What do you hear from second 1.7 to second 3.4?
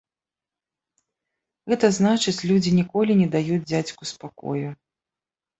Гэта значыць, людзі ніколі не